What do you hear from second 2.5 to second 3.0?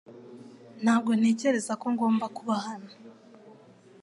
hano.